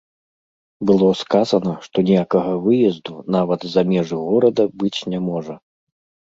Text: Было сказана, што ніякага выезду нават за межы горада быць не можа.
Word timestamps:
Было 0.89 1.09
сказана, 1.23 1.73
што 1.89 1.95
ніякага 2.09 2.57
выезду 2.65 3.13
нават 3.37 3.61
за 3.77 3.87
межы 3.93 4.17
горада 4.33 4.63
быць 4.79 4.95
не 5.15 5.19
можа. 5.31 5.55